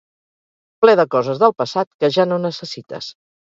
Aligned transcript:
Ple 0.83 0.95
de 1.01 1.05
coses 1.17 1.43
del 1.45 1.55
passat 1.65 1.91
que 2.01 2.13
ja 2.19 2.29
no 2.33 2.43
necessites. 2.51 3.15